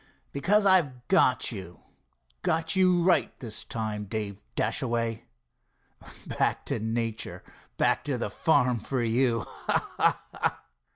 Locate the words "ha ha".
9.99-10.61